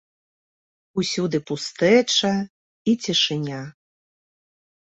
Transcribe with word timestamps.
Усюды 1.01 1.37
пустэча 1.51 2.31
і 2.39 2.91
цішыня. 3.05 3.61